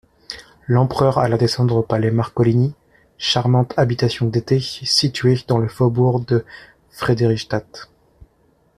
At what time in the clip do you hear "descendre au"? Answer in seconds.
1.37-1.81